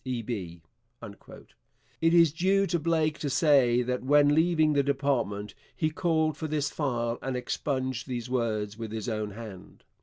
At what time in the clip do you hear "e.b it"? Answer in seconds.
0.03-1.51